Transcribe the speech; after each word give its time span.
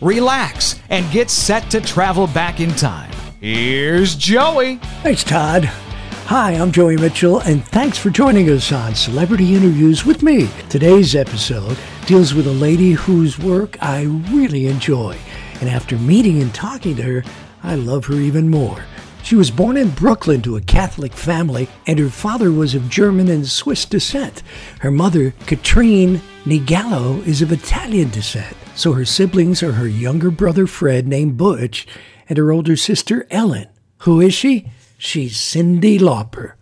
relax, 0.00 0.80
and 0.90 1.10
get 1.12 1.30
set 1.30 1.70
to 1.70 1.80
travel 1.80 2.26
back 2.26 2.60
in 2.60 2.70
time. 2.70 3.10
Here's 3.40 4.14
Joey. 4.14 4.76
Thanks, 5.02 5.24
Todd. 5.24 5.64
Hi, 6.26 6.52
I'm 6.52 6.72
Joey 6.72 6.96
Mitchell, 6.96 7.40
and 7.40 7.64
thanks 7.64 7.96
for 7.96 8.10
joining 8.10 8.50
us 8.50 8.70
on 8.70 8.94
Celebrity 8.94 9.54
Interviews 9.54 10.04
with 10.04 10.22
me. 10.22 10.48
Today's 10.68 11.14
episode 11.14 11.78
deals 12.04 12.34
with 12.34 12.46
a 12.46 12.52
lady 12.52 12.92
whose 12.92 13.38
work 13.38 13.76
I 13.80 14.02
really 14.30 14.66
enjoy, 14.66 15.16
and 15.60 15.70
after 15.70 15.96
meeting 15.96 16.42
and 16.42 16.54
talking 16.54 16.96
to 16.96 17.02
her, 17.02 17.24
I 17.62 17.76
love 17.76 18.04
her 18.06 18.14
even 18.14 18.50
more. 18.50 18.84
She 19.22 19.36
was 19.36 19.50
born 19.50 19.76
in 19.76 19.90
Brooklyn 19.90 20.42
to 20.42 20.56
a 20.56 20.60
Catholic 20.60 21.12
family, 21.12 21.68
and 21.86 21.98
her 21.98 22.10
father 22.10 22.52
was 22.52 22.74
of 22.74 22.88
German 22.88 23.28
and 23.28 23.46
Swiss 23.46 23.84
descent. 23.84 24.42
Her 24.80 24.90
mother, 24.90 25.32
Catrine 25.46 26.20
Nigallo, 26.44 27.26
is 27.26 27.42
of 27.42 27.52
Italian 27.52 28.10
descent. 28.10 28.56
So 28.78 28.92
her 28.92 29.04
siblings 29.04 29.60
are 29.64 29.72
her 29.72 29.88
younger 29.88 30.30
brother 30.30 30.64
Fred, 30.68 31.08
named 31.08 31.36
Butch, 31.36 31.84
and 32.28 32.38
her 32.38 32.52
older 32.52 32.76
sister 32.76 33.26
Ellen. 33.28 33.66
Who 34.02 34.20
is 34.20 34.32
she? 34.32 34.70
She's 34.96 35.36
Cyndi 35.36 35.98
Lauper. 35.98 36.52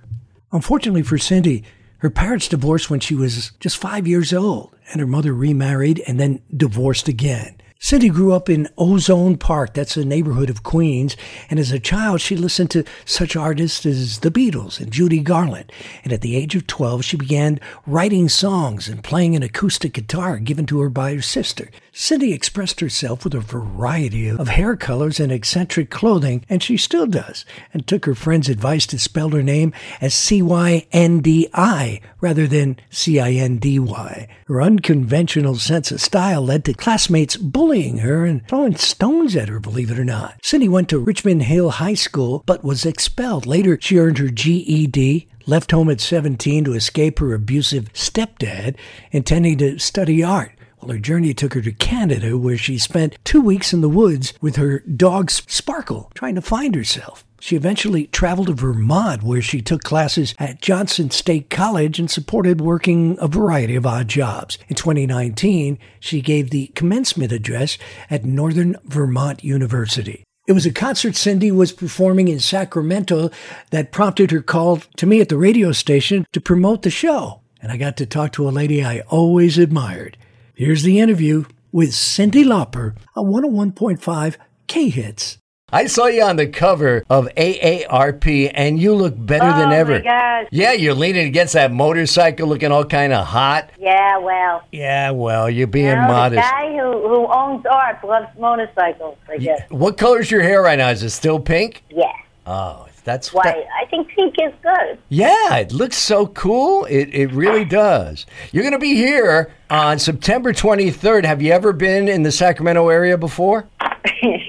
Unfortunately 0.51 1.03
for 1.03 1.19
Cyndi, 1.19 1.63
her 1.99 2.09
parents 2.09 2.49
divorced 2.49 2.89
when 2.89 3.01
she 3.01 3.15
was 3.15 3.53
just 3.61 3.77
five 3.77 4.07
years 4.07 4.33
old, 4.33 4.75
and 4.91 5.01
her 5.03 5.07
mother 5.07 5.35
remarried 5.35 6.03
and 6.07 6.19
then 6.19 6.41
divorced 6.57 7.07
again. 7.07 7.61
Cyndi 7.79 8.11
grew 8.11 8.33
up 8.33 8.49
in 8.49 8.69
Ozone 8.79 9.37
Park, 9.37 9.75
that's 9.75 9.99
a 9.99 10.05
neighborhood 10.05 10.49
of 10.49 10.63
Queens, 10.63 11.15
and 11.51 11.61
as 11.61 11.71
a 11.71 11.79
child 11.79 12.23
she 12.23 12.35
listened 12.35 12.71
to 12.71 12.85
such 13.05 13.37
artists 13.37 13.85
as 13.85 14.21
the 14.21 14.31
Beatles 14.31 14.81
and 14.81 14.91
Judy 14.91 15.21
Garland. 15.21 15.71
And 16.03 16.13
at 16.13 16.23
the 16.23 16.37
age 16.37 16.55
of 16.57 16.67
12 16.67 17.05
she 17.05 17.17
began 17.19 17.61
writing 17.87 18.31
songs 18.31 18.89
and 18.89 19.05
playing 19.05 19.37
an 19.37 19.43
acoustic 19.43 19.93
guitar 19.93 20.39
given 20.39 20.65
to 20.67 20.81
her 20.81 20.89
by 20.89 21.15
her 21.15 21.23
sister. 21.23 21.71
Cyndi 21.93 22.35
expressed 22.35 22.81
herself 22.81 23.25
with 23.25 23.35
a 23.35 23.41
variety 23.41 24.29
of 24.29 24.49
hair 24.49 24.77
colors 24.77 25.21
and 25.21 25.33
eccentric 25.33 25.91
clothing, 25.91 26.45
and 26.49 26.63
she 26.63 26.77
still 26.77 27.07
does, 27.07 27.45
and 27.73 27.87
took 27.87 28.05
her 28.05 28.15
friend's 28.15 28.49
advice 28.49 28.87
to 28.89 28.99
spell 28.99 29.31
her 29.31 29.43
name 29.43 29.73
as 30.01 30.13
C-Y-N-D-I 30.13 32.01
rather 32.21 32.47
than 32.47 32.79
C-I-N-D-Y. 32.91 34.29
Her 34.47 34.63
unconventional 34.63 35.55
sense 35.57 35.91
of 35.91 36.01
style 36.01 36.43
led 36.43 36.65
to 36.67 36.75
classmates 36.75 37.37
her 37.67 38.25
and 38.25 38.47
throwing 38.47 38.77
stones 38.77 39.35
at 39.35 39.49
her, 39.49 39.59
believe 39.59 39.91
it 39.91 39.99
or 39.99 40.05
not. 40.05 40.41
Cyndi 40.41 40.69
went 40.69 40.89
to 40.91 41.01
Richmond 41.01 41.43
Hill 41.43 41.71
High 41.71 41.95
School, 41.95 42.45
but 42.47 42.63
was 42.63 42.87
expelled. 42.87 43.45
Later, 43.45 43.77
she 43.81 43.99
earned 43.99 44.19
her 44.19 44.29
GED, 44.29 45.29
left 45.47 45.73
home 45.73 45.91
at 45.91 46.01
17 46.01 46.63
to 46.65 46.75
escape 46.75 47.19
her 47.19 47.35
abusive 47.35 47.93
stepdad, 47.93 48.77
intending 49.11 49.59
to 49.59 49.81
study 49.81 50.23
art. 50.23 50.53
Well, 50.81 50.93
her 50.93 51.01
journey 51.01 51.35
took 51.35 51.55
her 51.55 51.61
to 51.63 51.73
Canada, 51.73 52.39
where 52.39 52.57
she 52.57 52.79
spent 52.79 53.19
two 53.25 53.41
weeks 53.41 53.73
in 53.73 53.81
the 53.81 53.89
woods 53.89 54.33
with 54.41 54.55
her 54.57 54.79
dog 54.81 55.33
Sparkle, 55.33 56.13
trying 56.15 56.37
to 56.37 56.43
find 56.43 56.77
herself. 56.77 57.26
She 57.41 57.57
eventually 57.57 58.07
traveled 58.09 58.49
to 58.49 58.55
Vermont, 58.55 59.23
where 59.23 59.43
she 59.43 59.61
took 59.61 59.83
classes 59.83 60.35
at 60.39 60.63
Johnson 60.63 61.11
State 61.11 61.51
College 61.51 61.99
and 61.99 62.11
supported 62.11 62.61
working 62.61 63.17
a 63.21 63.29
variety 63.29 63.77
of 63.77 63.87
odd 63.87 64.09
jobs. 64.09 64.59
In 64.69 64.77
2019, 64.77 65.79
she 66.01 66.21
gave 66.21 66.51
the 66.51 66.69
commencement 66.75 67.33
address 67.33 67.79
at 68.11 68.25
Northern 68.25 68.77
Vermont 68.85 69.45
University. 69.45 70.25
It 70.47 70.53
was 70.53 70.65
a 70.67 70.73
concert 70.73 71.15
Cyndi 71.15 71.51
was 71.51 71.73
performing 71.73 72.29
in 72.29 72.39
Sacramento 72.39 73.31
that 73.71 73.91
prompted 73.91 74.31
her 74.31 74.43
call 74.43 74.79
to 74.97 75.07
me 75.07 75.21
at 75.21 75.29
the 75.29 75.37
radio 75.37 75.73
station 75.73 76.25
to 76.33 76.41
promote 76.41 76.83
the 76.83 76.91
show. 76.91 77.41
And 77.61 77.73
I 77.73 77.77
got 77.77 77.97
to 77.97 78.07
talk 78.07 78.33
to 78.33 78.49
a 78.49 78.51
lady 78.51 78.85
I 78.85 79.01
always 79.09 79.59
admired. 79.59 80.17
Here's 80.55 80.85
the 80.85 81.01
interview 81.01 81.47
with 81.73 81.91
Cyndi 81.91 82.45
Lauper 82.45 82.97
on 83.17 83.27
101.5 83.27 84.37
K 84.69 84.89
Hits. 84.89 85.39
I 85.73 85.87
saw 85.89 86.07
you 86.07 86.23
on 86.23 86.37
the 86.37 86.47
cover 86.47 87.03
of 87.11 87.27
AARP, 87.37 88.53
and 88.55 88.79
you 88.81 88.95
look 88.95 89.15
better 89.17 89.51
oh 89.53 89.59
than 89.59 89.73
ever. 89.73 89.95
my 89.99 90.01
gosh. 90.01 90.47
Yeah, 90.53 90.71
you're 90.75 90.95
leaning 90.95 91.27
against 91.27 91.55
that 91.55 91.73
motorcycle, 91.73 92.47
looking 92.47 92.71
all 92.71 92.85
kind 92.85 93.13
of 93.13 93.27
hot. 93.27 93.71
Yeah, 93.77 94.17
well. 94.19 94.63
Yeah, 94.71 95.11
well, 95.11 95.51
you're 95.51 95.67
being 95.67 95.87
you 95.87 95.95
know, 95.97 96.03
modest. 96.07 96.47
The 96.47 96.53
guy 96.53 96.71
who, 96.71 97.09
who 97.09 97.27
owns 97.27 97.67
art 97.67 98.05
loves 98.05 98.29
motorcycles, 98.39 99.19
I 99.29 99.39
guess. 99.39 99.69
What 99.69 99.99
color's 99.99 100.31
your 100.31 100.43
hair 100.43 100.63
right 100.63 100.79
now? 100.79 100.91
Is 100.91 101.03
it 101.03 101.11
still 101.11 101.41
pink? 101.41 101.83
Yeah. 101.91 102.13
Oh, 102.47 102.87
that's 103.03 103.33
Why? 103.33 103.43
that- 103.43 103.67
I 103.83 103.87
think 103.87 104.07
pink 104.11 104.37
is 104.41 104.53
good. 104.63 104.99
yeah, 105.09 105.57
it 105.57 105.73
looks 105.73 105.97
so 105.97 106.29
cool. 106.29 106.85
It 106.85 107.13
it 107.13 107.33
really 107.33 107.65
does. 107.65 108.25
You're 108.53 108.63
going 108.63 108.73
to 108.73 108.79
be 108.79 108.95
here 108.95 109.53
on 109.69 109.99
September 109.99 110.53
23rd. 110.53 111.25
Have 111.25 111.43
you 111.43 111.51
ever 111.51 111.73
been 111.73 112.07
in 112.07 112.23
the 112.23 112.31
Sacramento 112.31 112.89
area 112.89 113.19
before? 113.19 113.67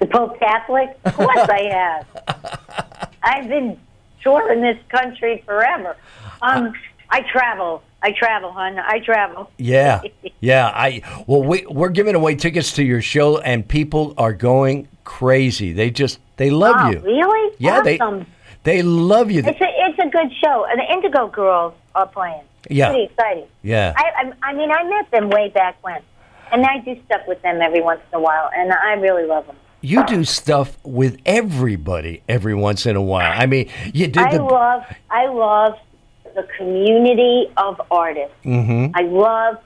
the 0.00 0.06
Pope 0.06 0.38
Catholic? 0.40 0.98
Of 1.04 1.14
course 1.14 1.48
I 1.48 1.62
have. 1.70 3.10
I've 3.22 3.48
been 3.48 3.78
touring 4.22 4.62
this 4.62 4.78
country 4.88 5.42
forever. 5.46 5.96
Um, 6.42 6.72
I 7.08 7.20
travel. 7.30 7.82
I 8.02 8.12
travel, 8.12 8.50
hon. 8.52 8.78
I 8.78 9.00
travel. 9.00 9.50
Yeah, 9.58 10.02
yeah. 10.40 10.72
I 10.74 11.02
well, 11.26 11.42
we 11.42 11.66
we're 11.66 11.90
giving 11.90 12.14
away 12.14 12.34
tickets 12.34 12.72
to 12.74 12.82
your 12.82 13.02
show, 13.02 13.38
and 13.38 13.66
people 13.66 14.14
are 14.16 14.32
going 14.32 14.88
crazy. 15.04 15.72
They 15.72 15.90
just 15.90 16.18
they 16.36 16.50
love 16.50 16.76
oh, 16.78 16.90
you. 16.90 16.98
really? 17.00 17.56
Yeah, 17.58 17.80
awesome. 17.80 18.26
they 18.64 18.76
they 18.76 18.82
love 18.82 19.30
you. 19.30 19.40
It's 19.40 19.60
a 19.60 19.68
it's 19.68 19.98
a 19.98 20.08
good 20.08 20.32
show. 20.42 20.66
And 20.70 20.80
the 20.80 20.90
Indigo 20.90 21.28
Girls 21.28 21.74
are 21.94 22.06
playing. 22.06 22.42
Yeah. 22.70 22.90
Pretty 22.90 23.04
exciting. 23.04 23.46
Yeah. 23.62 23.92
I, 23.96 24.12
I 24.16 24.50
I 24.50 24.52
mean 24.54 24.70
I 24.70 24.82
met 24.84 25.10
them 25.10 25.28
way 25.28 25.50
back 25.50 25.76
when, 25.82 26.00
and 26.52 26.64
I 26.64 26.78
do 26.78 26.98
stuff 27.04 27.22
with 27.28 27.42
them 27.42 27.60
every 27.60 27.82
once 27.82 28.00
in 28.12 28.18
a 28.18 28.22
while, 28.22 28.50
and 28.54 28.72
I 28.72 28.94
really 28.94 29.26
love 29.26 29.46
them. 29.46 29.56
You 29.82 30.04
do 30.06 30.24
stuff 30.24 30.76
with 30.84 31.18
everybody 31.24 32.22
every 32.28 32.54
once 32.54 32.86
in 32.86 32.96
a 32.96 33.02
while. 33.02 33.32
I 33.34 33.46
mean, 33.46 33.68
you 33.94 34.06
did 34.08 34.18
I 34.22 34.36
the 34.36 34.42
love 34.42 34.84
I 35.10 35.26
love 35.26 35.78
the 36.34 36.46
community 36.56 37.50
of 37.56 37.80
artists. 37.90 38.34
Mhm. 38.44 38.92
I 38.94 39.02
love 39.02 39.58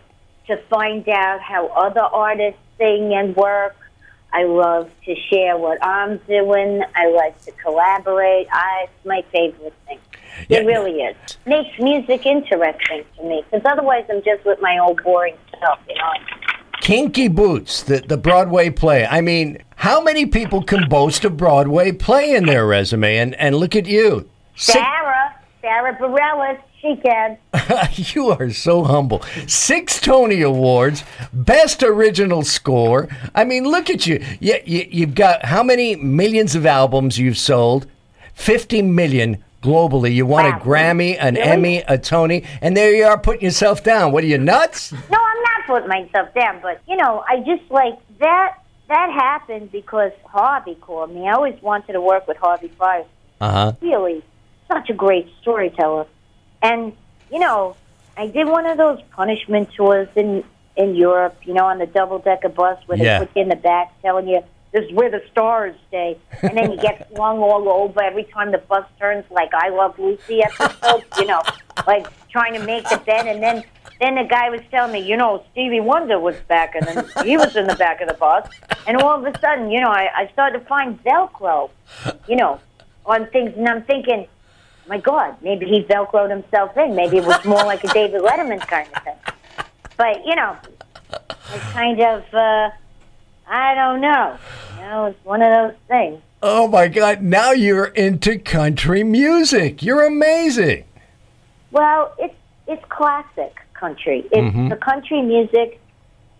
to 0.46 0.56
find 0.70 1.08
out 1.08 1.40
how 1.40 1.66
other 1.68 2.00
artists 2.00 2.60
sing 2.78 3.12
and 3.14 3.34
work. 3.36 3.76
I 4.32 4.44
love 4.44 4.90
to 5.04 5.14
share 5.30 5.56
what 5.56 5.78
I'm 5.84 6.16
doing. 6.26 6.82
I 6.96 7.08
like 7.10 7.40
to 7.42 7.52
collaborate. 7.52 8.48
I, 8.52 8.84
it's 8.84 9.06
my 9.06 9.22
favorite 9.30 9.72
thing. 9.86 9.98
Yeah. 10.48 10.58
It 10.58 10.66
really 10.66 11.02
is. 11.02 11.16
Makes 11.46 11.78
music 11.78 12.26
interesting 12.26 13.04
to 13.16 13.22
me 13.24 13.44
because 13.48 13.64
otherwise 13.64 14.04
I'm 14.10 14.22
just 14.22 14.44
with 14.44 14.60
my 14.60 14.78
old 14.78 15.02
boring 15.04 15.36
stuff, 15.56 15.78
you 15.88 15.94
know. 15.94 16.12
Kinky 16.84 17.28
Boots, 17.28 17.82
the 17.82 18.00
the 18.00 18.18
Broadway 18.18 18.68
play. 18.68 19.06
I 19.06 19.22
mean, 19.22 19.56
how 19.76 20.02
many 20.02 20.26
people 20.26 20.62
can 20.62 20.86
boast 20.86 21.24
a 21.24 21.30
Broadway 21.30 21.92
play 21.92 22.34
in 22.34 22.44
their 22.44 22.66
resume? 22.66 23.16
And 23.16 23.34
and 23.36 23.56
look 23.56 23.74
at 23.74 23.86
you. 23.86 24.28
Sarah, 24.54 25.34
Sarah 25.62 25.96
Bareilles, 25.96 26.60
she 26.82 26.96
can. 26.96 27.38
you 28.14 28.28
are 28.28 28.50
so 28.50 28.84
humble. 28.84 29.22
Six 29.46 29.98
Tony 29.98 30.42
Awards, 30.42 31.04
Best 31.32 31.82
Original 31.82 32.42
Score. 32.42 33.08
I 33.34 33.44
mean, 33.44 33.64
look 33.64 33.88
at 33.88 34.06
you. 34.06 34.22
you, 34.38 34.58
you 34.66 34.86
you've 34.90 35.14
got 35.14 35.46
how 35.46 35.62
many 35.62 35.96
millions 35.96 36.54
of 36.54 36.66
albums 36.66 37.18
you've 37.18 37.38
sold? 37.38 37.86
50 38.34 38.82
million 38.82 39.42
globally. 39.62 40.14
You 40.14 40.26
won 40.26 40.44
a 40.44 40.52
Grammy, 40.58 41.16
an 41.18 41.36
Really? 41.36 41.46
Emmy, 41.48 41.78
a 41.88 41.96
Tony, 41.96 42.44
and 42.60 42.76
there 42.76 42.94
you 42.94 43.04
are 43.04 43.18
putting 43.18 43.42
yourself 43.42 43.82
down. 43.82 44.12
What 44.12 44.22
are 44.22 44.26
you, 44.26 44.36
nuts? 44.36 44.92
No, 44.92 44.98
I'm 45.18 45.42
not 45.42 45.53
putting 45.66 45.88
myself 45.88 46.32
down, 46.34 46.60
but 46.62 46.80
you 46.88 46.96
know, 46.96 47.24
I 47.28 47.38
just 47.40 47.70
like 47.70 47.98
that. 48.18 48.58
That 48.88 49.10
happened 49.10 49.72
because 49.72 50.12
Harvey 50.26 50.74
called 50.74 51.10
me. 51.14 51.26
I 51.26 51.32
always 51.32 51.60
wanted 51.62 51.94
to 51.94 52.02
work 52.02 52.28
with 52.28 52.36
Harvey 52.36 52.70
Fierstein. 52.78 53.06
Uh 53.40 53.50
huh. 53.50 53.72
Really, 53.80 54.22
such 54.68 54.90
a 54.90 54.92
great 54.92 55.26
storyteller. 55.40 56.06
And 56.60 56.92
you 57.30 57.38
know, 57.38 57.76
I 58.16 58.26
did 58.26 58.46
one 58.46 58.66
of 58.66 58.76
those 58.76 59.00
punishment 59.12 59.70
tours 59.74 60.08
in 60.16 60.44
in 60.76 60.94
Europe. 60.94 61.36
You 61.44 61.54
know, 61.54 61.64
on 61.64 61.78
the 61.78 61.86
double 61.86 62.18
decker 62.18 62.50
bus 62.50 62.78
where 62.86 62.98
Yeah. 62.98 63.20
they 63.20 63.26
put 63.26 63.36
you 63.36 63.42
in 63.42 63.48
the 63.48 63.56
back, 63.56 63.90
telling 64.02 64.28
you 64.28 64.42
this 64.72 64.84
is 64.84 64.92
where 64.92 65.10
the 65.10 65.22
stars 65.30 65.74
stay, 65.88 66.18
and 66.42 66.56
then 66.58 66.72
you 66.72 66.76
get 66.78 67.08
flung 67.14 67.38
all 67.38 67.66
over 67.68 68.02
every 68.02 68.24
time 68.24 68.50
the 68.52 68.58
bus 68.58 68.84
turns, 69.00 69.24
like 69.30 69.54
I 69.54 69.70
Love 69.70 69.98
Lucy 69.98 70.42
episodes. 70.42 71.04
you 71.18 71.24
know, 71.26 71.40
like 71.86 72.06
trying 72.34 72.52
to 72.54 72.66
make 72.66 72.82
the 72.88 72.96
bed, 73.06 73.28
and 73.28 73.40
then 73.40 73.62
then 74.00 74.16
the 74.16 74.24
guy 74.24 74.50
was 74.50 74.60
telling 74.72 74.92
me, 74.92 74.98
you 74.98 75.16
know, 75.16 75.44
Stevie 75.52 75.78
Wonder 75.78 76.18
was 76.18 76.34
back, 76.48 76.74
and 76.74 76.84
then 76.84 77.24
he 77.24 77.36
was 77.36 77.54
in 77.54 77.68
the 77.68 77.76
back 77.76 78.00
of 78.00 78.08
the 78.08 78.14
bus, 78.14 78.44
and 78.88 78.96
all 78.96 79.24
of 79.24 79.24
a 79.24 79.38
sudden, 79.38 79.70
you 79.70 79.80
know, 79.80 79.88
I, 79.88 80.08
I 80.22 80.30
started 80.32 80.58
to 80.58 80.64
find 80.64 81.00
Velcro, 81.04 81.70
you 82.28 82.34
know, 82.34 82.58
on 83.06 83.28
things, 83.30 83.52
and 83.56 83.68
I'm 83.68 83.84
thinking, 83.84 84.26
my 84.88 84.98
God, 84.98 85.36
maybe 85.42 85.66
he 85.66 85.84
Velcroed 85.84 86.28
himself 86.28 86.76
in. 86.76 86.96
Maybe 86.96 87.18
it 87.18 87.24
was 87.24 87.42
more 87.44 87.64
like 87.64 87.84
a 87.84 87.88
David 87.94 88.20
Letterman 88.20 88.60
kind 88.66 88.88
of 88.96 89.02
thing. 89.04 89.16
But 89.96 90.26
you 90.26 90.34
know, 90.34 90.56
it's 91.12 91.72
kind 91.72 92.00
of, 92.00 92.24
uh, 92.34 92.70
I 93.46 93.76
don't 93.76 94.00
know. 94.00 94.36
You 94.74 94.82
know, 94.82 95.04
it's 95.06 95.24
one 95.24 95.40
of 95.40 95.50
those 95.50 95.78
things. 95.86 96.20
Oh 96.42 96.66
my 96.66 96.88
God! 96.88 97.22
Now 97.22 97.52
you're 97.52 97.86
into 97.86 98.40
country 98.40 99.04
music. 99.04 99.84
You're 99.84 100.04
amazing. 100.04 100.84
Well, 101.74 102.14
it's 102.18 102.34
it's 102.68 102.82
classic 102.88 103.56
country. 103.74 104.24
It's 104.32 104.70
the 104.70 104.76
country 104.76 105.20
music 105.20 105.80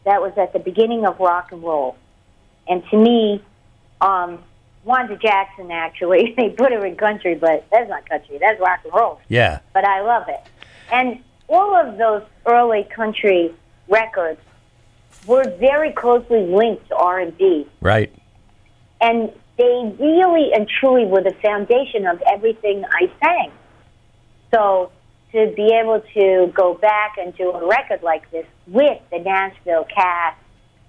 that 0.05 0.23
was 0.23 0.33
at 0.39 0.53
the 0.53 0.61
beginning 0.61 1.05
of 1.05 1.19
rock 1.19 1.51
and 1.51 1.63
roll. 1.63 1.97
And 2.69 2.83
to 2.91 2.97
me, 2.97 3.43
um, 4.01 4.39
Wanda 4.85 5.17
Jackson 5.17 5.71
actually 5.73 6.35
they 6.39 6.51
put 6.51 6.71
her 6.73 6.87
in 6.87 6.97
country, 6.97 7.35
but 7.35 7.67
that's 7.73 7.91
not 7.91 8.09
country. 8.09 8.39
That's 8.39 8.61
rock 8.61 8.81
and 8.85 8.95
roll. 8.95 9.21
Yeah. 9.29 9.59
But 9.75 9.85
I 9.85 10.03
love 10.03 10.25
it. 10.29 10.41
And 10.93 11.19
all 11.49 11.75
of 11.77 11.99
those 11.99 12.23
early 12.47 12.85
country 12.85 13.53
records 13.89 14.41
were 15.27 15.45
very 15.59 15.91
closely 15.93 16.47
linked 16.47 16.89
to 16.89 16.97
R 16.97 17.19
and 17.19 17.37
B 17.37 17.67
Right. 17.81 18.13
and 19.01 19.33
they 19.59 19.95
really 19.99 20.53
and 20.55 20.69
truly 20.69 21.07
were 21.07 21.23
the 21.23 21.35
foundation 21.43 22.07
of 22.07 22.23
everything 22.23 22.85
I 22.85 23.11
sang. 23.21 23.51
So 24.53 24.91
to 25.35 25.53
be 25.57 25.75
able 25.75 26.01
to 26.15 26.53
go 26.55 26.75
back 26.75 27.17
and 27.19 27.37
do 27.37 27.51
a 27.51 27.67
record 27.67 28.03
like 28.03 28.31
this 28.31 28.47
with 28.69 29.01
the 29.11 29.19
Nashville 29.19 29.85
cast, 29.85 30.39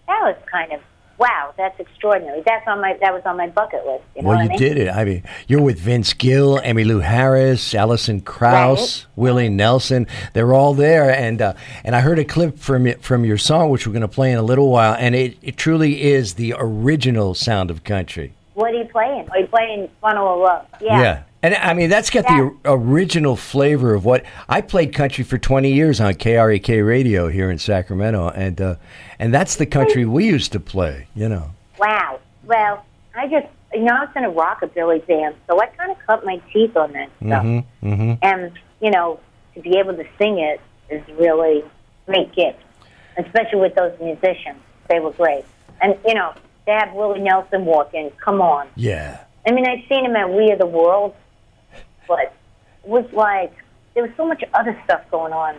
that 0.08 0.20
was 0.22 0.38
kind 0.50 0.72
of 0.72 0.82
wow. 1.18 1.52
That's 1.58 1.80
extraordinary. 1.80 2.44
That's 2.46 2.68
on 2.68 2.80
my 2.80 2.96
that 3.02 3.12
was 3.12 3.24
on 3.26 3.38
my 3.38 3.48
bucket 3.48 3.88
list. 3.88 4.04
You 4.16 4.22
know 4.22 4.30
well, 4.30 4.38
you 4.38 4.46
I 4.46 4.48
mean? 4.50 4.60
did 4.60 4.78
it. 4.78 4.90
I 4.90 5.04
mean, 5.04 5.24
you're 5.48 5.64
with 5.64 5.80
Vince 5.80 6.14
Gill, 6.14 6.60
Emmylou 6.60 7.02
Harris, 7.02 7.74
Alison 7.74 8.22
Krauss, 8.22 9.08
Willie 9.16 9.50
Nelson. 9.50 10.06
They're 10.34 10.54
all 10.54 10.76
there, 10.76 11.10
and 11.10 11.42
uh, 11.42 11.54
and 11.84 11.96
I 11.96 12.02
heard 12.02 12.20
a 12.20 12.26
clip 12.26 12.60
from 12.60 12.86
it, 12.86 13.02
from 13.02 13.26
your 13.26 13.40
song, 13.40 13.72
which 13.72 13.88
we're 13.88 13.94
going 13.94 14.02
to 14.02 14.08
play 14.08 14.32
in 14.32 14.38
a 14.38 14.44
little 14.44 14.70
while, 14.70 14.96
and 15.00 15.16
it, 15.16 15.38
it 15.42 15.58
truly 15.58 16.04
is 16.04 16.36
the 16.36 16.54
original 16.56 17.34
sound 17.34 17.72
of 17.72 17.84
country. 17.84 18.34
What 18.54 18.74
are 18.74 18.78
you 18.78 18.86
playing? 18.86 19.28
Are 19.32 19.40
you 19.40 19.48
playing 19.48 19.90
Funnel 20.02 20.36
of 20.36 20.40
Love? 20.40 20.66
Yeah. 20.80 21.24
And 21.46 21.56
I 21.56 21.74
mean, 21.74 21.90
that's 21.90 22.10
got 22.10 22.24
Yeah. 22.24 22.50
the 22.64 22.72
original 22.72 23.36
flavor 23.36 23.94
of 23.94 24.04
what 24.04 24.24
I 24.50 24.62
played 24.62 24.94
country 24.96 25.24
for 25.24 25.38
20 25.38 25.72
years 25.72 26.02
on 26.02 26.16
KRAK 26.16 26.82
radio 26.86 27.28
here 27.28 27.52
in 27.52 27.60
Sacramento. 27.60 28.30
And, 28.30 28.60
uh, 28.60 28.76
and 29.20 29.32
that's 29.32 29.56
the 29.56 29.68
country 29.68 30.06
we 30.06 30.26
used 30.26 30.52
to 30.54 30.60
play, 30.60 31.06
you 31.14 31.30
know. 31.30 31.52
Wow. 31.78 32.20
Well, 32.46 32.84
I 33.16 33.28
just 33.28 33.48
you 33.74 33.82
know 33.84 33.94
I 33.94 34.06
was 34.06 34.10
in 34.16 34.24
a 34.24 34.32
rockabilly 34.32 35.06
band, 35.06 35.36
so 35.48 35.62
I 35.62 35.68
kind 35.68 35.92
of 35.92 35.98
cut 36.08 36.26
my 36.26 36.38
teeth 36.52 36.76
on 36.78 36.94
that 36.94 37.10
stuff. 37.24 37.44
Mm-hmm. 37.44 38.14
And 38.22 38.52
you 38.80 38.90
know, 38.92 39.20
to 39.54 39.62
be 39.62 39.78
able 39.78 39.94
to 39.96 40.06
sing 40.18 40.40
it 40.40 40.62
is 40.90 41.02
really 41.20 41.60
a 41.60 42.12
great 42.12 42.34
gift, 42.34 42.60
especially 43.18 43.60
with 43.60 43.76
those 43.76 43.94
musicians. 44.02 44.60
They 44.90 45.00
were 45.00 45.12
great, 45.12 45.46
and 45.82 45.96
you 46.06 46.14
know, 46.14 46.34
to 46.68 46.72
have 46.72 46.94
Willie 46.94 47.20
Nelson 47.22 47.66
walk 47.66 47.94
in, 47.94 48.12
come 48.12 48.42
on. 48.42 48.68
Yeah. 48.76 49.20
I 49.48 49.52
mean, 49.52 49.68
I've 49.68 49.88
seen 49.88 50.06
him 50.06 50.16
at 50.16 50.32
We 50.32 50.52
Are 50.52 50.58
the 50.58 50.66
World, 50.66 51.14
but 52.08 52.20
it 52.20 52.34
was 52.84 53.06
like 53.14 53.54
there 53.94 54.04
was 54.04 54.12
so 54.18 54.28
much 54.28 54.44
other 54.54 54.80
stuff 54.86 55.02
going 55.12 55.34
on. 55.34 55.56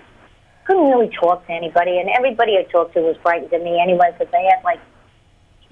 Couldn't 0.67 0.91
really 0.91 1.09
talk 1.11 1.47
to 1.47 1.53
anybody, 1.53 1.99
and 1.99 2.09
everybody 2.11 2.57
I 2.59 2.65
talked 2.65 2.95
to 2.95 3.01
was 3.01 3.17
frightened 3.23 3.53
of 3.53 3.63
me 3.63 3.81
anyway 3.81 4.11
because 4.13 4.31
they 4.33 4.45
had 4.45 4.63
like 4.65 4.81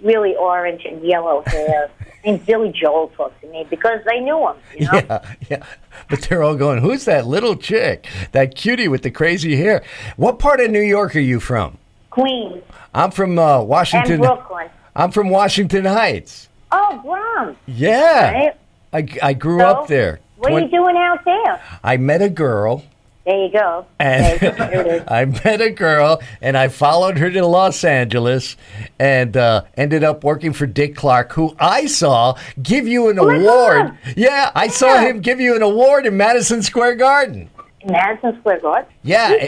really 0.02 0.34
orange 0.36 0.84
and 0.84 1.02
yellow 1.04 1.42
hair. 1.46 1.90
and 2.24 2.44
Billy 2.46 2.72
Joel 2.72 3.08
talked 3.16 3.40
to 3.42 3.48
me 3.48 3.66
because 3.68 4.00
they 4.06 4.20
knew 4.20 4.48
him. 4.48 4.56
You 4.76 4.86
know? 4.86 4.92
Yeah, 4.94 5.34
yeah. 5.50 5.64
But 6.08 6.22
they're 6.22 6.42
all 6.42 6.56
going, 6.56 6.80
who's 6.80 7.04
that 7.06 7.26
little 7.26 7.56
chick? 7.56 8.06
That 8.32 8.54
cutie 8.54 8.88
with 8.88 9.02
the 9.02 9.10
crazy 9.10 9.56
hair. 9.56 9.82
What 10.16 10.38
part 10.38 10.60
of 10.60 10.70
New 10.70 10.80
York 10.82 11.14
are 11.16 11.20
you 11.20 11.38
from? 11.40 11.78
Queens 12.10 12.62
I'm 12.94 13.10
from 13.10 13.38
uh, 13.38 13.60
and 13.60 13.68
Washington. 13.68 14.20
Brooklyn. 14.20 14.68
I'm 14.94 15.10
from 15.10 15.28
Washington 15.28 15.84
Heights. 15.84 16.48
Oh, 16.70 17.00
Bronx, 17.04 17.58
Yeah. 17.66 18.32
right? 18.32 18.56
I, 18.92 19.08
I 19.30 19.32
grew 19.32 19.58
So, 19.60 19.66
up 19.66 19.88
there. 19.88 20.20
What 20.52 20.62
are 20.62 20.66
you 20.66 20.70
doing 20.70 20.96
out 20.96 21.24
there? 21.24 21.62
I 21.82 21.96
met 21.96 22.22
a 22.22 22.28
girl. 22.28 22.84
There 23.24 23.46
you 23.46 23.50
go. 23.52 23.86
And 23.98 24.36
Okay, 24.36 24.50
there 24.50 24.80
it 24.80 24.86
is. 24.86 25.02
I 25.08 25.24
met 25.24 25.62
a 25.62 25.70
girl, 25.70 26.20
and 26.42 26.58
I 26.58 26.68
followed 26.68 27.16
her 27.18 27.30
to 27.30 27.46
Los 27.46 27.82
Angeles, 27.82 28.54
and 28.98 29.34
uh, 29.34 29.64
ended 29.78 30.04
up 30.04 30.22
working 30.24 30.52
for 30.52 30.66
Dick 30.66 30.94
Clark, 30.94 31.32
who 31.32 31.56
I 31.58 31.86
saw 31.86 32.36
give 32.62 32.86
you 32.86 33.08
an 33.08 33.18
Oh 33.18 33.30
award. 33.30 33.96
Yeah, 34.14 34.50
I 34.54 34.68
saw 34.68 34.98
him 34.98 35.20
give 35.20 35.40
you 35.40 35.56
an 35.56 35.62
award 35.62 36.04
in 36.04 36.16
Madison 36.18 36.62
Square 36.62 36.96
Garden. 36.96 37.48
Madison 37.86 38.38
Square 38.40 38.60
Garden. 38.60 38.90
Yeah, 39.02 39.46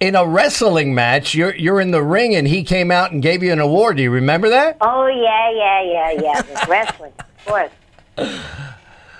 in 0.00 0.16
a 0.16 0.26
wrestling 0.26 0.94
match, 0.94 1.34
you're 1.34 1.54
you're 1.54 1.80
in 1.80 1.90
the 1.90 2.02
ring, 2.02 2.34
and 2.34 2.48
he 2.48 2.64
came 2.64 2.90
out 2.90 3.12
and 3.12 3.22
gave 3.22 3.42
you 3.42 3.52
an 3.52 3.60
award. 3.60 3.98
Do 3.98 4.02
you 4.02 4.10
remember 4.10 4.48
that? 4.48 4.78
Oh 4.80 5.06
yeah, 5.08 5.50
yeah, 5.52 6.12
yeah, 6.12 6.42
yeah. 6.48 6.66
Wrestling, 6.66 7.12
of 7.18 7.44
course. 7.44 7.70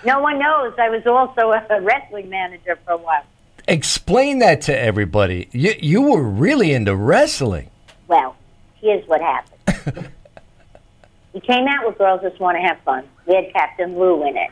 No 0.05 0.21
one 0.21 0.39
knows 0.39 0.75
I 0.79 0.89
was 0.89 1.07
also 1.07 1.53
a 1.53 1.81
wrestling 1.83 2.29
manager 2.29 2.79
for 2.85 2.93
a 2.93 2.97
while. 2.97 3.25
Explain 3.69 4.39
that 4.39 4.63
to 4.63 4.79
everybody. 4.79 5.49
You 5.53 5.75
you 5.79 6.03
were 6.03 6.23
really 6.23 6.73
into 6.73 6.97
wrestling. 6.97 7.71
Well, 8.09 8.37
here's 8.81 9.07
what 9.07 9.21
happened. 9.21 10.09
we 11.35 11.41
came 11.41 11.69
out 11.69 11.87
with 11.87 11.99
Girls 11.99 12.23
Just 12.23 12.41
Want 12.41 12.57
to 12.57 12.63
Have 12.63 12.81
Fun. 12.81 13.07
We 13.27 13.35
had 13.35 13.53
Captain 13.53 13.99
Lou 13.99 14.27
in 14.27 14.37
it. 14.37 14.51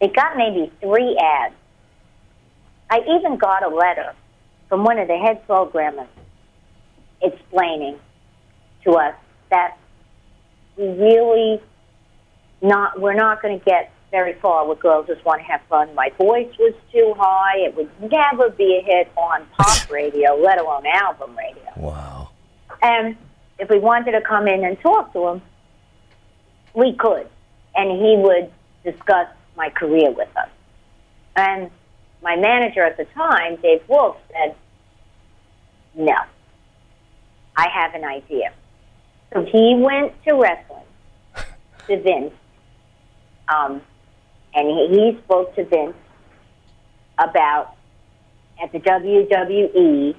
It 0.00 0.14
got 0.14 0.36
maybe 0.36 0.72
three 0.80 1.16
ads. 1.16 1.54
I 2.88 3.00
even 3.16 3.36
got 3.36 3.62
a 3.62 3.68
letter 3.68 4.14
from 4.68 4.82
one 4.82 4.98
of 4.98 5.06
the 5.06 5.16
head 5.16 5.46
programmers 5.46 6.08
explaining 7.22 7.98
to 8.84 8.92
us 8.92 9.14
that 9.50 9.76
we 10.76 10.88
really 10.88 11.60
not 12.62 13.00
we're 13.00 13.14
not 13.14 13.42
going 13.42 13.58
to 13.58 13.64
get 13.64 13.92
very 14.10 14.34
far 14.34 14.66
with 14.66 14.80
girls 14.80 15.06
just 15.06 15.24
want 15.24 15.40
to 15.40 15.46
have 15.46 15.60
fun. 15.68 15.94
My 15.94 16.10
voice 16.18 16.52
was 16.58 16.74
too 16.92 17.14
high. 17.16 17.58
It 17.58 17.76
would 17.76 17.90
never 18.10 18.50
be 18.50 18.80
a 18.82 18.84
hit 18.84 19.10
on 19.16 19.46
pop 19.56 19.90
radio, 19.90 20.34
let 20.36 20.58
alone 20.58 20.84
album 20.86 21.36
radio. 21.36 21.70
Wow. 21.76 22.30
And 22.82 23.16
if 23.58 23.68
we 23.68 23.78
wanted 23.78 24.12
to 24.12 24.20
come 24.20 24.48
in 24.48 24.64
and 24.64 24.80
talk 24.80 25.12
to 25.12 25.28
him, 25.28 25.42
we 26.74 26.94
could. 26.94 27.28
And 27.74 27.90
he 27.90 28.16
would 28.16 28.50
discuss 28.84 29.28
my 29.56 29.70
career 29.70 30.10
with 30.10 30.34
us. 30.36 30.48
And 31.36 31.70
my 32.22 32.36
manager 32.36 32.82
at 32.82 32.96
the 32.96 33.04
time, 33.04 33.56
Dave 33.56 33.82
Wolff, 33.88 34.16
said, 34.32 34.56
No, 35.94 36.16
I 37.56 37.68
have 37.72 37.94
an 37.94 38.04
idea. 38.04 38.52
So 39.32 39.44
he 39.44 39.76
went 39.78 40.12
to 40.24 40.34
wrestling 40.34 40.84
to 41.86 42.00
Vince, 42.02 42.34
um, 43.52 43.82
and 44.54 44.68
he, 44.68 44.88
he 44.88 45.18
spoke 45.24 45.54
to 45.56 45.64
Vince 45.64 45.96
about 47.18 47.74
at 48.62 48.72
the 48.72 48.80
WWE 48.80 50.14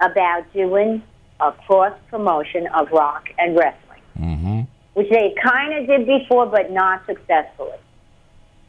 about 0.00 0.52
doing 0.52 1.02
a 1.40 1.52
cross 1.66 1.96
promotion 2.10 2.66
of 2.68 2.90
rock 2.90 3.28
and 3.38 3.56
wrestling, 3.56 3.78
Mm-hmm. 4.18 4.60
which 4.94 5.08
they 5.10 5.34
kind 5.42 5.72
of 5.74 5.86
did 5.86 6.06
before, 6.06 6.46
but 6.46 6.70
not 6.70 7.04
successfully. 7.06 7.78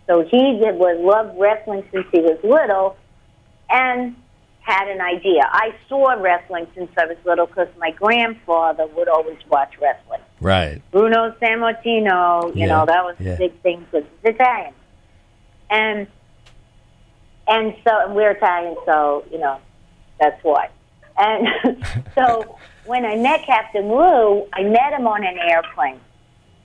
So 0.07 0.23
he 0.23 0.59
did 0.59 0.75
was 0.75 0.97
loved 0.99 1.37
wrestling 1.39 1.83
since 1.91 2.05
he 2.11 2.19
was 2.19 2.37
little, 2.43 2.97
and 3.69 4.15
had 4.61 4.87
an 4.87 5.01
idea. 5.01 5.41
I 5.43 5.75
saw 5.89 6.13
wrestling 6.13 6.67
since 6.75 6.89
I 6.97 7.05
was 7.05 7.17
little 7.25 7.45
because 7.47 7.67
my 7.77 7.91
grandfather 7.91 8.87
would 8.87 9.09
always 9.09 9.37
watch 9.49 9.73
wrestling. 9.81 10.21
Right. 10.43 10.81
Bruno 10.91 11.31
Sammartino, 11.41 12.53
you 12.53 12.61
Yeah, 12.61 12.67
know, 12.67 12.85
that 12.85 13.03
was 13.03 13.15
yeah. 13.19 13.31
the 13.35 13.37
big 13.47 13.61
thing 13.61 13.85
because 13.91 14.07
he's 14.23 14.35
Italian. 14.35 14.73
And 15.69 16.07
and 17.47 17.75
so 17.85 17.91
and 18.05 18.15
we're 18.15 18.31
Italian, 18.31 18.75
so, 18.85 19.25
you 19.31 19.39
know, 19.39 19.57
that's 20.19 20.41
why. 20.43 20.69
And 21.17 21.47
so 22.15 22.57
when 22.85 23.05
I 23.05 23.15
met 23.15 23.45
Captain 23.45 23.87
Lou, 23.87 24.45
I 24.53 24.63
met 24.63 24.93
him 24.93 25.07
on 25.07 25.23
an 25.25 25.37
airplane. 25.37 25.99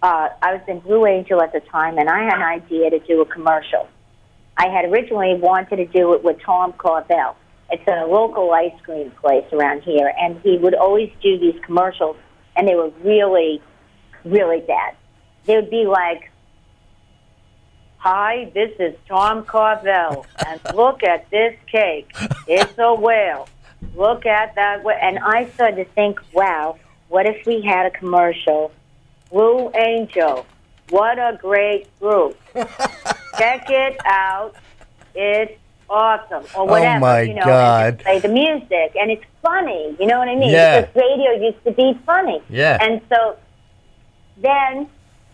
Uh, 0.03 0.29
I 0.43 0.55
was 0.55 0.63
in 0.69 0.81
Blue 0.81 1.07
Angel 1.07 1.41
at 1.43 1.53
the 1.53 1.61
time, 1.61 1.99
and 1.99 2.09
I 2.09 2.23
had 2.25 2.35
an 2.35 2.43
idea 2.43 2.91
to 2.91 2.99
do 3.01 3.21
a 3.21 3.27
commercial. 3.27 3.89
I 4.57 4.69
had 4.69 4.85
originally 4.87 5.35
wanted 5.35 5.77
to 5.77 5.87
do 5.87 6.15
it 6.15 6.23
with 6.25 6.41
Tom 6.41 6.73
Carvel. 6.79 7.37
It's 7.71 7.87
a 7.87 8.07
local 8.07 8.53
ice 8.53 8.73
cream 8.83 9.11
place 9.21 9.45
around 9.53 9.83
here, 9.83 10.13
and 10.21 10.41
he 10.43 10.57
would 10.59 10.75
always 10.75 11.11
do 11.23 11.39
these 11.39 11.61
commercials, 11.65 12.17
and 12.59 12.67
they 12.67 12.75
were 12.75 12.91
really, 13.03 13.63
really 14.25 14.61
bad. 14.61 14.97
They 15.47 15.57
would 15.57 15.71
be 15.71 15.87
like 15.87 16.31
Hi, 18.01 18.49
this 18.55 18.71
is 18.79 18.95
Tom 19.09 19.45
Carvel, 19.45 20.25
and 20.47 20.61
look 20.75 21.03
at 21.03 21.29
this 21.31 21.57
cake. 21.67 22.09
It's 22.47 22.79
a 22.79 22.95
whale. 22.95 23.49
Look 23.97 24.25
at 24.25 24.55
that. 24.55 24.83
wh-" 24.83 25.03
And 25.03 25.19
I 25.19 25.49
started 25.51 25.85
to 25.85 25.85
think, 25.95 26.21
wow, 26.33 26.79
what 27.09 27.27
if 27.27 27.45
we 27.45 27.61
had 27.61 27.87
a 27.87 27.91
commercial? 27.91 28.71
Blue 29.33 29.73
Angel. 29.75 30.47
What 30.91 31.19
a 31.19 31.39
great 31.43 31.89
group. 31.99 32.39
Check 33.37 33.69
it 33.69 33.99
out. 34.05 34.55
It's 35.17 35.59
awesome. 35.91 36.45
Or 36.57 36.67
whatever. 36.67 36.97
Oh, 36.97 37.01
my 37.01 37.21
you 37.23 37.35
know, 37.35 37.45
God. 37.45 38.01
Play 38.01 38.21
the 38.21 38.29
music. 38.29 38.97
And 38.97 39.11
it's 39.11 39.25
funny. 39.43 39.97
You 39.99 40.07
know 40.07 40.19
what 40.19 40.29
I 40.29 40.35
mean? 40.35 40.51
Yeah. 40.51 40.81
Because 40.83 40.97
radio 40.97 41.47
used 41.47 41.65
to 41.65 41.73
be 41.73 41.99
funny. 42.05 42.43
Yeah. 42.49 42.79
And 42.81 43.01
so 43.09 43.37
then 44.37 44.89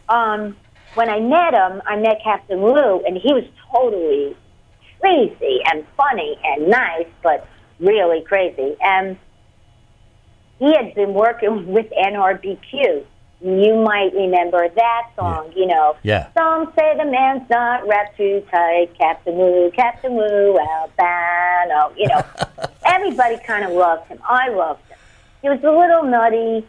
um, 0.08 0.56
when 0.94 1.08
I 1.08 1.20
met 1.20 1.54
him, 1.54 1.82
I 1.86 1.96
met 1.96 2.20
Captain 2.22 2.62
Lou, 2.62 3.02
and 3.04 3.16
he 3.16 3.32
was 3.32 3.44
totally 3.72 4.36
crazy 5.00 5.60
and 5.70 5.84
funny 5.96 6.38
and 6.44 6.68
nice, 6.68 7.06
but 7.22 7.46
really 7.78 8.22
crazy. 8.22 8.76
And 8.80 9.18
he 10.58 10.74
had 10.74 10.94
been 10.94 11.14
working 11.14 11.66
with 11.72 11.86
NRBQ. 11.90 13.04
You 13.44 13.76
might 13.76 14.14
remember 14.14 14.68
that 14.70 15.10
song, 15.16 15.52
you 15.54 15.66
know. 15.66 15.96
Yeah. 16.02 16.28
Some 16.32 16.72
say 16.78 16.96
the 16.96 17.04
man's 17.04 17.48
not 17.50 17.86
wrapped 17.86 18.16
too 18.16 18.42
tight. 18.50 18.88
Captain 18.98 19.36
Lou, 19.36 19.70
Captain 19.72 20.16
Lou, 20.16 20.56
Albano. 20.58 21.92
You 21.94 22.08
know, 22.08 22.22
everybody 22.86 23.36
kind 23.46 23.66
of 23.66 23.72
loved 23.72 24.08
him. 24.08 24.18
I 24.26 24.48
loved 24.48 24.80
him. 24.88 24.96
He 25.42 25.48
was 25.50 25.62
a 25.62 25.70
little 25.70 26.04
nutty. 26.04 26.66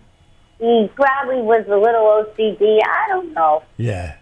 He 0.60 0.89
probably 0.96 1.41
was 1.41 1.65
a 1.67 1.77
little 1.77 2.03
OCD. 2.25 2.79
I 2.84 3.08
don't 3.08 3.32
know. 3.34 3.63
Yeah. 3.77 4.17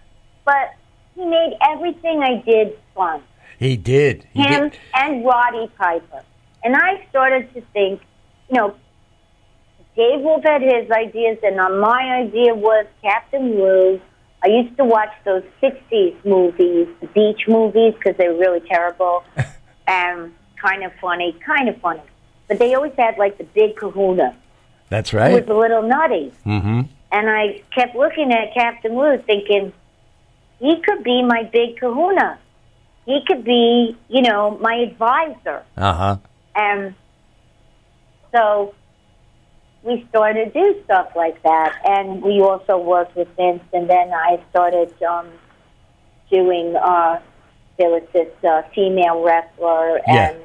But 0.46 0.76
he 1.16 1.26
made 1.26 1.58
everything 1.72 2.22
I 2.22 2.36
did 2.46 2.78
fun. 2.94 3.24
He 3.58 3.78
did. 3.78 4.28
He 4.34 4.44
Him 4.44 4.70
did. 4.70 4.80
and 4.94 5.26
Roddy 5.26 5.72
Piper. 5.78 6.22
And 6.64 6.76
I 6.76 7.04
started 7.10 7.52
to 7.56 7.62
think, 7.74 8.02
you 8.50 8.58
know, 8.58 8.76
Dave 9.96 10.22
Wolff 10.22 10.44
had 10.44 10.62
his 10.62 10.90
ideas, 10.90 11.38
and 11.44 11.58
my 11.80 12.24
idea 12.24 12.56
was 12.56 12.86
Captain 13.02 13.56
Lou. 13.56 14.02
I 14.44 14.48
used 14.48 14.76
to 14.78 14.84
watch 14.84 15.12
those 15.24 15.44
60s 15.62 16.16
movies, 16.26 16.88
beach 17.14 17.42
movies, 17.48 17.94
because 17.94 18.18
they 18.18 18.28
were 18.28 18.38
really 18.38 18.60
terrible 18.62 19.24
and 19.88 20.34
kind 20.60 20.84
of 20.84 20.92
funny, 21.00 21.38
kind 21.46 21.70
of 21.70 21.78
funny. 21.78 22.02
But 22.48 22.60
they 22.60 22.74
always 22.74 22.94
had, 22.98 23.18
like, 23.18 23.38
the 23.38 23.44
big 23.44 23.76
kahuna 23.78 24.36
That's 24.90 25.14
right. 25.14 25.34
was 25.34 25.48
a 25.48 25.58
little 25.58 25.84
nutty. 25.84 26.34
Mm-hmm. 26.46 26.82
And 27.12 27.30
I 27.30 27.62
kept 27.74 27.96
looking 27.96 28.32
at 28.34 28.54
Captain 28.56 28.96
Lou 28.98 29.18
thinking, 29.20 29.72
he 30.60 30.82
could 30.82 31.04
be 31.04 31.22
my 31.22 31.44
big 31.54 31.80
kahuna. 31.80 32.40
He 33.06 33.20
could 33.28 33.44
be, 33.44 33.96
you 34.10 34.22
know, 34.24 34.58
my 34.60 34.76
advisor. 34.76 35.64
Uh 35.78 35.94
huh. 35.94 36.18
And 36.56 36.96
so 38.32 38.74
we 39.84 40.06
started 40.10 40.54
to 40.54 40.74
do 40.74 40.84
stuff 40.86 41.10
like 41.16 41.42
that. 41.44 41.76
And 41.86 42.22
we 42.22 42.42
also 42.42 42.78
worked 42.78 43.16
with 43.16 43.28
Vince. 43.36 43.64
And 43.74 43.90
then 43.90 44.12
I 44.14 44.42
started 44.50 44.94
um, 45.04 45.28
doing, 46.32 46.76
uh, 46.76 47.20
there 47.78 47.90
was 47.90 48.04
this 48.14 48.32
uh, 48.44 48.64
female 48.74 49.22
wrestler. 49.22 50.00
Yeah. 50.08 50.32
And, 50.32 50.40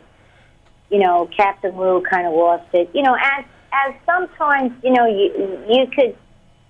you 0.90 0.99
know, 0.99 1.28
Captain 1.37 1.76
Lou 1.76 2.02
kind 2.02 2.26
of 2.26 2.35
lost 2.35 2.66
it. 2.73 2.90
You 2.95 3.02
know, 3.02 3.14
as, 3.14 3.45
as 3.73 3.95
sometimes, 4.04 4.73
you 4.83 4.92
know, 4.92 5.07
you, 5.07 5.64
you 5.68 5.87
could, 5.95 6.16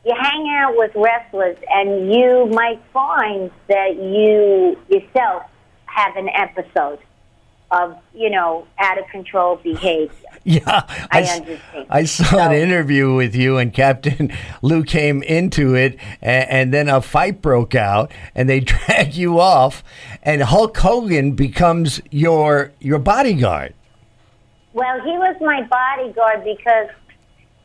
you 0.04 0.14
hang 0.14 0.48
out 0.58 0.76
with 0.76 0.92
wrestlers 0.94 1.56
and 1.70 2.12
you 2.12 2.46
might 2.52 2.80
find 2.92 3.50
that 3.68 3.96
you 3.96 4.76
yourself 4.88 5.44
have 5.86 6.16
an 6.16 6.28
episode 6.28 6.98
of, 7.70 7.96
you 8.14 8.30
know, 8.30 8.66
out 8.78 8.98
of 8.98 9.06
control 9.08 9.56
behavior. 9.56 10.10
Yeah, 10.44 10.84
I 11.10 11.22
s- 11.22 11.40
understand. 11.40 11.86
I 11.90 12.04
saw 12.04 12.24
So- 12.24 12.38
an 12.38 12.52
interview 12.52 13.12
with 13.14 13.34
you 13.34 13.58
and 13.58 13.74
Captain 13.74 14.32
Lou 14.62 14.82
came 14.82 15.22
into 15.24 15.74
it, 15.74 15.98
and, 16.22 16.48
and 16.48 16.74
then 16.74 16.88
a 16.88 17.02
fight 17.02 17.42
broke 17.42 17.74
out, 17.74 18.10
and 18.34 18.48
they 18.48 18.60
drag 18.72 19.14
you 19.14 19.38
off, 19.40 19.84
and 20.22 20.40
Hulk 20.42 20.74
Hogan 20.78 21.32
becomes 21.32 22.00
your 22.10 22.72
your 22.80 22.98
bodyguard. 22.98 23.74
Well, 24.72 25.00
he 25.02 25.10
was 25.18 25.36
my 25.40 25.62
bodyguard 25.66 26.44
because 26.44 26.88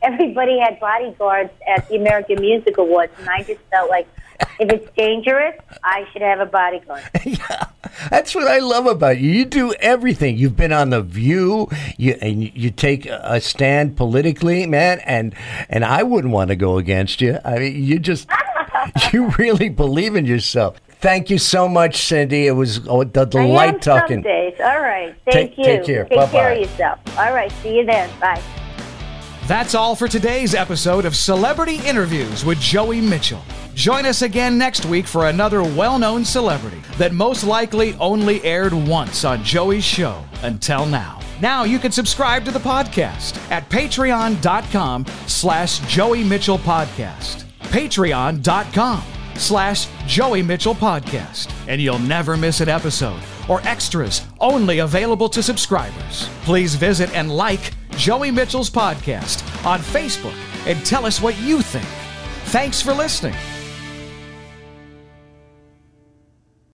everybody 0.04 0.58
had 0.58 0.78
bodyguards 0.80 1.50
at 1.66 1.88
the 1.88 1.96
American 1.96 2.40
Music 2.40 2.76
Awards, 2.78 3.12
and 3.18 3.28
I 3.28 3.42
just 3.42 3.60
felt 3.70 3.90
like 3.90 4.06
if 4.58 4.70
it's 4.72 4.90
dangerous, 4.96 5.54
I 5.82 6.06
should 6.12 6.22
have 6.22 6.40
a 6.40 6.46
bodyguard. 6.46 7.02
yeah, 7.24 7.66
that's 8.10 8.34
what 8.34 8.46
I 8.48 8.58
love 8.58 8.86
about 8.86 9.18
you. 9.18 9.30
You 9.30 9.44
do 9.44 9.72
everything. 9.74 10.36
You've 10.36 10.56
been 10.56 10.72
on 10.72 10.90
the 10.90 11.00
View, 11.02 11.68
you 11.96 12.16
and 12.20 12.42
you- 12.56 12.70
take 12.70 13.06
a 13.06 13.40
stand 13.40 13.96
politically, 13.96 14.66
man, 14.66 14.98
and 15.00 15.34
and 15.68 15.84
I 15.84 16.02
wouldn't 16.02 16.32
want 16.32 16.48
to 16.48 16.56
go 16.56 16.78
against 16.78 17.20
you. 17.20 17.38
I 17.44 17.58
mean, 17.58 17.82
you 17.84 17.98
just 17.98 18.28
you 19.12 19.28
really 19.38 19.68
believe 19.68 20.16
in 20.16 20.26
yourself. 20.26 20.80
Thank 21.00 21.28
you 21.30 21.38
so 21.38 21.68
much, 21.68 21.98
Cyndi. 21.98 22.44
It 22.46 22.52
was 22.52 22.78
a 22.78 23.04
delight 23.04 23.84
some 23.84 24.00
talking. 24.00 24.22
days. 24.22 24.54
All 24.58 24.80
right. 24.80 25.14
Thank 25.30 25.50
Take- 25.50 25.58
you. 25.58 25.64
take 25.64 25.84
care. 25.84 26.04
Take 26.04 26.18
care 26.18 26.26
Bye-bye. 26.26 26.50
of 26.52 26.60
yourself. 26.60 26.98
All 27.18 27.32
right. 27.34 27.52
See 27.62 27.76
you 27.76 27.84
then. 27.84 28.08
Bye. 28.20 28.42
That's 29.46 29.74
all 29.74 29.94
for 29.94 30.08
today's 30.08 30.54
episode 30.54 31.04
of 31.04 31.14
Celebrity 31.14 31.76
Interviews 31.86 32.46
with 32.46 32.58
Joey 32.60 33.02
Mitchell. 33.02 33.42
Join 33.74 34.06
us 34.06 34.22
again 34.22 34.56
next 34.56 34.86
week 34.86 35.06
for 35.06 35.26
another 35.26 35.62
well 35.62 35.98
known 35.98 36.24
celebrity 36.24 36.80
that 36.96 37.12
most 37.12 37.44
likely 37.44 37.92
only 37.96 38.42
aired 38.42 38.72
once 38.72 39.22
on 39.22 39.44
Joey's 39.44 39.84
show 39.84 40.24
until 40.44 40.86
now. 40.86 41.20
Now 41.42 41.64
you 41.64 41.78
can 41.78 41.92
subscribe 41.92 42.46
to 42.46 42.52
the 42.52 42.58
podcast 42.58 43.36
at 43.50 43.68
patreon.com 43.68 45.04
slash 45.26 45.80
Joey 45.92 46.24
Mitchell 46.24 46.58
Podcast. 46.58 47.44
Patreon.com 47.64 49.02
slash 49.36 49.88
Joey 50.06 50.42
Mitchell 50.42 50.74
Podcast. 50.74 51.52
And 51.68 51.82
you'll 51.82 51.98
never 51.98 52.38
miss 52.38 52.62
an 52.62 52.70
episode 52.70 53.20
or 53.46 53.60
extras 53.64 54.22
only 54.40 54.78
available 54.78 55.28
to 55.28 55.42
subscribers. 55.42 56.30
Please 56.44 56.76
visit 56.76 57.14
and 57.14 57.30
like 57.30 57.72
Joey 57.96 58.30
Mitchell's 58.30 58.70
podcast 58.70 59.42
on 59.64 59.80
Facebook 59.80 60.36
and 60.66 60.84
tell 60.84 61.06
us 61.06 61.20
what 61.20 61.38
you 61.38 61.62
think. 61.62 61.86
Thanks 62.46 62.82
for 62.82 62.92
listening. 62.92 63.34